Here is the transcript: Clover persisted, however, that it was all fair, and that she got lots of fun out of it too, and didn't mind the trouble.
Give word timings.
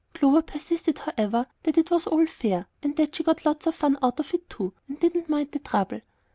Clover 0.15 0.41
persisted, 0.41 0.97
however, 0.97 1.45
that 1.61 1.77
it 1.77 1.91
was 1.91 2.07
all 2.07 2.25
fair, 2.25 2.65
and 2.81 2.95
that 2.97 3.15
she 3.15 3.21
got 3.23 3.45
lots 3.45 3.67
of 3.67 3.75
fun 3.75 3.99
out 4.01 4.19
of 4.19 4.33
it 4.33 4.49
too, 4.49 4.73
and 4.87 4.99
didn't 4.99 5.29
mind 5.29 5.51
the 5.51 5.59
trouble. 5.59 6.01